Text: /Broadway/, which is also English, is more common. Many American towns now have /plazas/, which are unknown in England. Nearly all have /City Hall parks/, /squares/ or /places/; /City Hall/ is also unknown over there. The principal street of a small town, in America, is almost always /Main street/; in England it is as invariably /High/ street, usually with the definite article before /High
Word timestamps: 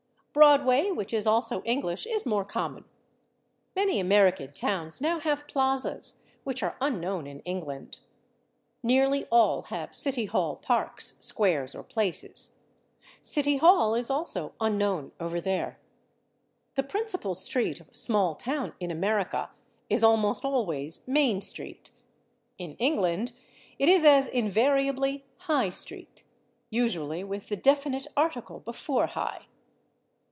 /Broadway/, 0.33 0.95
which 0.95 1.13
is 1.13 1.27
also 1.27 1.61
English, 1.63 2.07
is 2.07 2.25
more 2.25 2.45
common. 2.45 2.85
Many 3.75 3.99
American 3.99 4.53
towns 4.53 5.01
now 5.01 5.19
have 5.19 5.45
/plazas/, 5.45 6.19
which 6.45 6.63
are 6.63 6.77
unknown 6.79 7.27
in 7.27 7.41
England. 7.41 7.99
Nearly 8.81 9.25
all 9.29 9.63
have 9.63 9.91
/City 9.91 10.29
Hall 10.29 10.55
parks/, 10.55 11.17
/squares/ 11.19 11.75
or 11.75 11.83
/places/; 11.83 12.53
/City 13.21 13.59
Hall/ 13.59 13.93
is 13.93 14.09
also 14.09 14.53
unknown 14.61 15.11
over 15.19 15.41
there. 15.41 15.79
The 16.75 16.83
principal 16.83 17.35
street 17.35 17.81
of 17.81 17.89
a 17.89 17.93
small 17.93 18.33
town, 18.35 18.73
in 18.79 18.89
America, 18.89 19.49
is 19.89 20.01
almost 20.01 20.45
always 20.45 20.99
/Main 20.99 21.43
street/; 21.43 21.89
in 22.57 22.77
England 22.77 23.33
it 23.77 23.89
is 23.89 24.05
as 24.05 24.29
invariably 24.29 25.25
/High/ 25.41 25.73
street, 25.73 26.23
usually 26.69 27.21
with 27.21 27.49
the 27.49 27.57
definite 27.57 28.07
article 28.15 28.61
before 28.61 29.07
/High 29.09 29.41